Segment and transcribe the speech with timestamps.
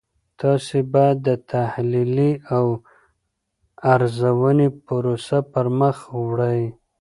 [0.41, 2.65] تاسې باید د تحلیلي او
[3.93, 6.61] ارزونې پروسه پرمخ وړئ.